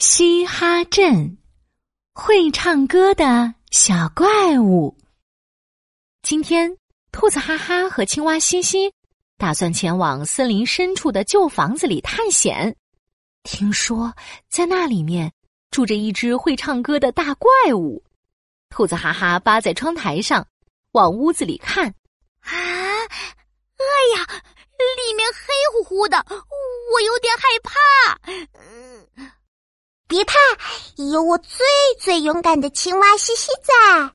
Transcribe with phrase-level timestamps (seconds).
[0.00, 1.36] 嘻哈镇，
[2.14, 4.96] 会唱歌的小怪物。
[6.22, 6.74] 今天，
[7.12, 8.94] 兔子哈哈和青蛙西西
[9.36, 12.74] 打算前往森林深处的旧房子里探险。
[13.42, 14.14] 听说
[14.48, 15.30] 在那里面
[15.70, 18.02] 住着一只会唱歌的大怪物。
[18.70, 20.46] 兔子哈哈扒在窗台上，
[20.92, 21.84] 往屋子里看。
[22.40, 23.84] 啊，哎
[24.16, 24.26] 呀，
[24.96, 27.70] 里面黑乎乎的，我有点害怕。
[30.10, 30.12] 嗯。
[30.12, 30.34] 别怕，
[30.96, 31.64] 有我最
[32.00, 34.10] 最勇敢的青蛙西西在。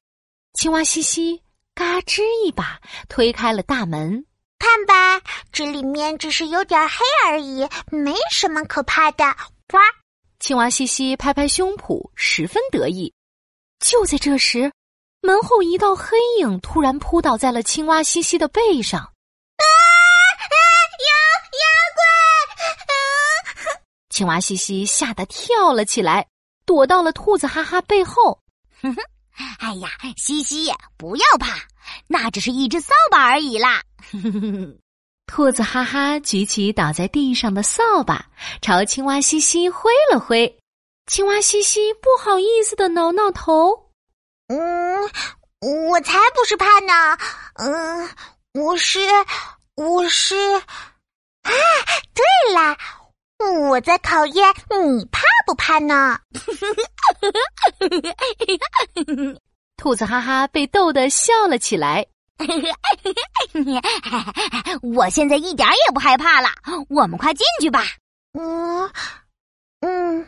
[0.53, 1.41] 青蛙西西
[1.73, 4.25] 嘎吱一把推开了大门，
[4.59, 5.21] 看吧，
[5.53, 9.23] 这里面只是有点黑而已，没什么可怕的。
[9.69, 9.77] 呱！
[10.39, 13.13] 青蛙西西拍拍胸脯，十分得意。
[13.79, 14.71] 就在这时，
[15.21, 19.13] 门后一道黑影突然扑倒在了青蛙西西的背上。
[24.15, 26.25] 青蛙西西吓得跳了起来，
[26.65, 28.39] 躲到了兔子哈哈背后。
[28.81, 29.01] 哼哼，
[29.59, 31.59] 哎呀，西西不要怕，
[32.07, 33.83] 那只是一只扫把而已啦。
[34.09, 34.79] 哼哼哼
[35.27, 38.25] 兔子哈哈举起倒在地上的扫把，
[38.61, 40.57] 朝青蛙西西挥了挥。
[41.07, 43.91] 青蛙西西不好意思的挠挠头。
[44.47, 45.01] 嗯，
[45.89, 47.17] 我才不是怕呢。
[47.55, 48.09] 嗯，
[48.53, 48.97] 我是，
[49.75, 50.37] 我是。
[50.55, 51.51] 啊，
[52.13, 52.77] 对了。
[53.39, 56.17] 我在考验你怕不怕呢？
[59.77, 62.05] 兔子哈哈被逗得笑了起来。
[64.81, 66.49] 我现在一点也不害怕了，
[66.89, 67.83] 我们快进去吧。
[68.33, 68.89] 嗯
[69.81, 70.27] 嗯，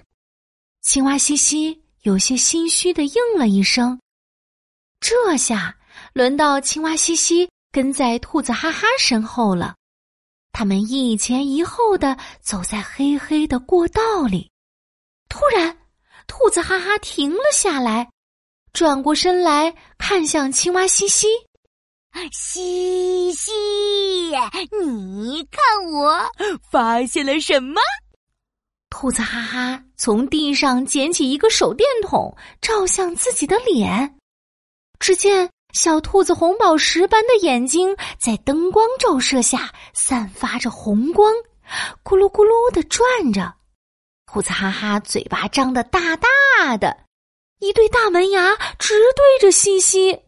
[0.81, 3.99] 青蛙西西有些心虚的应了一声。
[4.99, 5.75] 这下
[6.13, 9.75] 轮到青蛙西西跟在兔子哈哈身后了。
[10.57, 14.49] 他们一前一后的走在黑黑的过道里，
[15.29, 15.77] 突然，
[16.25, 18.09] 兔子哈哈停了下来，
[18.73, 21.27] 转过身来看向青蛙西西
[22.33, 23.51] ：“西西，
[24.81, 25.61] 你看
[25.93, 26.27] 我
[26.71, 27.79] 发现了什么？”
[28.89, 34.17] 兔子哈哈从地上捡起一个手电筒，照向自己的脸，
[34.97, 35.51] 只见。
[35.73, 41.31] 小兔子红宝石般的眼睛在灯光照射下散发着红光，
[42.03, 43.53] 咕噜咕噜的转着。
[44.25, 46.97] 兔子哈哈嘴巴张得大大的，
[47.59, 50.19] 一对大门牙直对着西西。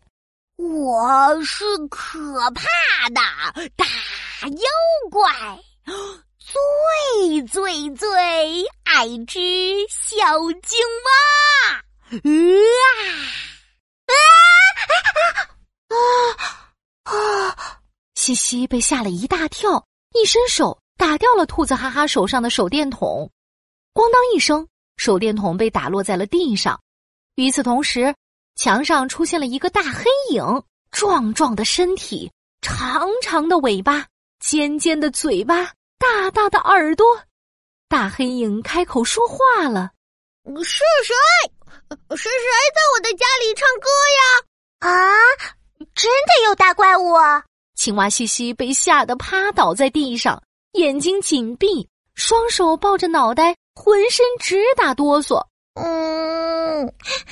[0.58, 2.20] 我是可
[2.52, 2.64] 怕
[3.10, 3.86] 的大
[4.46, 4.70] 妖
[5.10, 5.60] 怪，
[7.18, 8.08] 最最最
[8.84, 9.40] 爱吃
[9.90, 10.16] 小
[10.64, 11.82] 青蛙。
[12.12, 13.49] 啊！
[18.16, 23.32] 西西被吓了一大跳，一伸手打掉了兔子哈哈手上的手电筒，
[23.94, 24.68] 咣当一声，
[24.98, 26.80] 手电筒被打落在了地上。
[27.36, 28.14] 与此同时，
[28.56, 30.44] 墙上出现了一个大黑影，
[30.92, 34.06] 壮壮的身体，长长的尾巴，
[34.40, 37.06] 尖尖的嘴巴，大大的耳朵。
[37.88, 39.92] 大黑影开口说话了
[40.64, 41.16] ：“是谁？
[42.16, 43.90] 是谁在我的家里唱歌
[44.20, 44.22] 呀？”
[44.88, 45.16] 啊，
[46.02, 47.14] 真的有大怪物！
[47.76, 55.46] 青蛙西西被吓得趴倒在地上，眼睛紧闭，双手抱着脑袋，浑身直打哆嗦。
[55.76, 56.88] 嗯，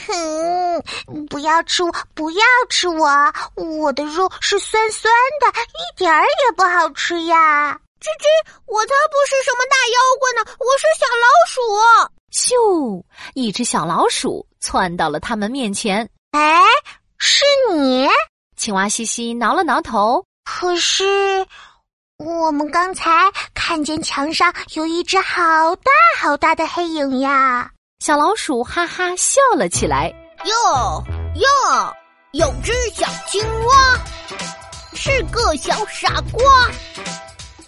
[0.05, 3.07] 哼，不要吃我，不要吃我，
[3.55, 7.71] 我的肉是酸酸的，一点儿也不好吃呀！
[8.01, 8.27] 吱吱，
[8.65, 12.11] 我才不是什么大妖怪呢，我是小老鼠。
[12.33, 13.01] 咻，
[13.33, 16.09] 一只小老鼠窜到了他们面前。
[16.31, 16.61] 哎，
[17.17, 18.09] 是你？
[18.57, 20.23] 青蛙西西挠了挠头。
[20.43, 21.45] 可是，
[22.17, 27.69] 我们刚才看见墙上有一只好大好大的黑影呀！
[28.03, 30.11] 小老鼠哈哈笑了起来。
[30.45, 31.03] 哟
[31.35, 31.93] 哟，
[32.33, 33.99] 有只小青蛙，
[34.93, 36.69] 是个小傻瓜，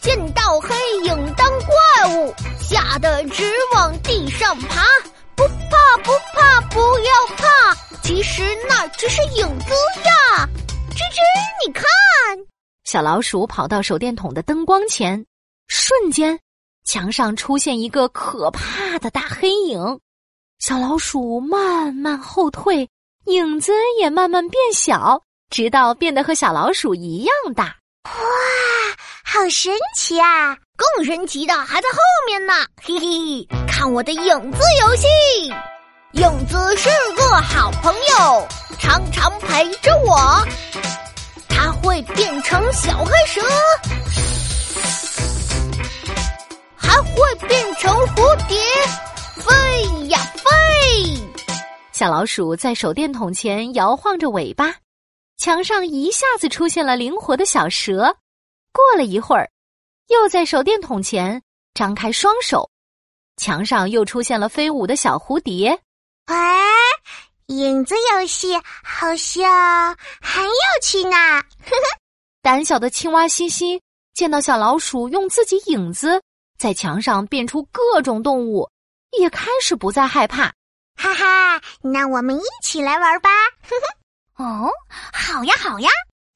[0.01, 4.83] 见到黑影当怪物，吓得直往地上爬。
[5.35, 10.50] 不怕不怕，不要怕，其实那只是影子呀！
[11.00, 11.22] 吱吱，
[11.66, 11.86] 你看。
[12.84, 15.25] 小老鼠跑到手电筒的灯光前，
[15.68, 16.38] 瞬间，
[16.84, 19.80] 墙上出现一个可怕的大黑影。
[20.60, 22.90] 小老鼠慢慢后退，
[23.28, 27.78] 影子也慢慢变小，直到变得和小老鼠一样大。
[28.04, 28.12] 哇，
[29.24, 30.57] 好神奇啊！
[30.75, 31.98] 更神奇的还在后
[32.28, 32.54] 面呢！
[32.81, 35.07] 嘿嘿，看我的影子游戏！
[36.13, 38.47] 影子是个好朋友，
[38.79, 40.44] 常常陪着我。
[41.47, 43.41] 它会变成小黑蛇，
[46.75, 48.57] 还会变成蝴蝶，
[49.35, 51.29] 飞呀飞
[51.91, 54.73] 小老鼠在手电筒前摇晃着尾巴，
[55.38, 58.17] 墙上一下子出现了灵活的小蛇。
[58.73, 59.47] 过了一会儿，
[60.07, 61.39] 又在手电筒前
[61.75, 62.67] 张开双手，
[63.38, 65.79] 墙上又出现了飞舞的小蝴蝶。
[66.30, 66.62] 哎，
[67.48, 70.52] 影子游戏好像很有
[70.84, 71.18] 趣呢！
[71.18, 72.00] 呵呵。
[72.44, 73.81] 胆小的青蛙西西
[74.14, 76.22] 见到小老鼠用自己影子
[76.60, 78.70] 在墙上变出各种动物，
[79.18, 80.54] 也开始不再害怕。
[80.96, 83.30] 哈哈，那我们一起来玩吧！
[83.68, 84.44] 呵呵。
[84.44, 84.72] 哦，
[85.12, 85.90] 好呀，好呀。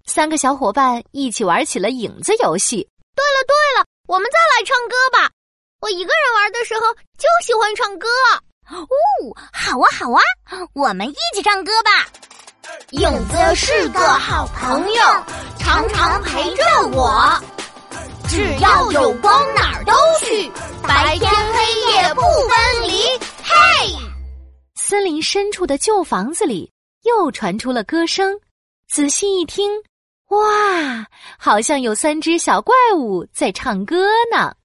[0.07, 2.78] 三个小伙伴一起玩起了影子游戏。
[3.16, 5.30] 对了对了，我们再来唱歌吧！
[5.81, 6.81] 我一个人玩的时候
[7.19, 8.07] 就喜欢唱歌。
[8.69, 8.88] 哦，
[9.51, 10.21] 好啊好啊，
[10.74, 12.07] 我们一起唱歌吧！
[12.92, 15.04] 影子是个好朋友，
[15.60, 17.39] 常常陪着我。
[18.27, 20.51] 只要有光，哪儿都去，
[20.88, 23.04] 白天黑夜不分离。
[23.44, 23.95] 嘿！
[24.75, 26.71] 森林深处的旧房子里
[27.04, 28.39] 又传出了歌声，
[28.89, 29.69] 仔细一听。
[30.30, 31.06] 哇，
[31.38, 34.56] 好像有三只小怪物在唱歌呢。